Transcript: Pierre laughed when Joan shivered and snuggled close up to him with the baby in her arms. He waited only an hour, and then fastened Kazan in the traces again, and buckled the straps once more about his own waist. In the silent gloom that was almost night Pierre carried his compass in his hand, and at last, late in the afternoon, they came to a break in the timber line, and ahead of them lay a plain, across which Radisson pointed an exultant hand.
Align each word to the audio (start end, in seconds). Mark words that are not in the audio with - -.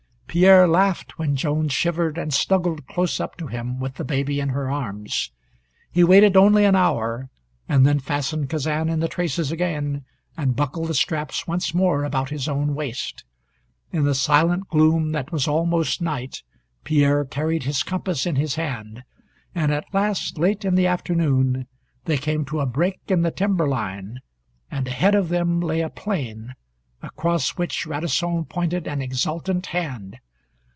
Pierre 0.33 0.65
laughed 0.65 1.19
when 1.19 1.35
Joan 1.35 1.67
shivered 1.67 2.17
and 2.17 2.33
snuggled 2.33 2.87
close 2.87 3.19
up 3.19 3.35
to 3.35 3.47
him 3.47 3.81
with 3.81 3.95
the 3.95 4.05
baby 4.05 4.39
in 4.39 4.47
her 4.47 4.71
arms. 4.71 5.29
He 5.91 6.05
waited 6.05 6.37
only 6.37 6.63
an 6.63 6.73
hour, 6.73 7.27
and 7.67 7.85
then 7.85 7.99
fastened 7.99 8.49
Kazan 8.49 8.87
in 8.87 9.01
the 9.01 9.09
traces 9.09 9.51
again, 9.51 10.05
and 10.37 10.55
buckled 10.55 10.87
the 10.87 10.93
straps 10.93 11.47
once 11.47 11.73
more 11.73 12.05
about 12.05 12.29
his 12.29 12.47
own 12.47 12.73
waist. 12.75 13.25
In 13.91 14.05
the 14.05 14.15
silent 14.15 14.69
gloom 14.69 15.11
that 15.11 15.33
was 15.33 15.49
almost 15.49 16.01
night 16.01 16.43
Pierre 16.85 17.25
carried 17.25 17.63
his 17.63 17.83
compass 17.83 18.25
in 18.25 18.37
his 18.37 18.55
hand, 18.55 19.03
and 19.53 19.69
at 19.73 19.93
last, 19.93 20.37
late 20.37 20.63
in 20.63 20.75
the 20.75 20.87
afternoon, 20.87 21.67
they 22.05 22.15
came 22.17 22.45
to 22.45 22.61
a 22.61 22.65
break 22.65 23.01
in 23.09 23.23
the 23.23 23.31
timber 23.31 23.67
line, 23.67 24.21
and 24.71 24.87
ahead 24.87 25.13
of 25.13 25.27
them 25.27 25.59
lay 25.59 25.81
a 25.81 25.89
plain, 25.89 26.53
across 27.03 27.57
which 27.57 27.87
Radisson 27.87 28.45
pointed 28.45 28.85
an 28.85 29.01
exultant 29.01 29.65
hand. 29.65 30.19